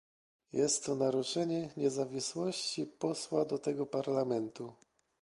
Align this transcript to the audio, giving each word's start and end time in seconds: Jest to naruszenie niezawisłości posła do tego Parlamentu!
Jest 0.53 0.85
to 0.85 0.95
naruszenie 0.95 1.69
niezawisłości 1.77 2.85
posła 2.85 3.45
do 3.45 3.57
tego 3.59 3.85
Parlamentu! 3.85 4.73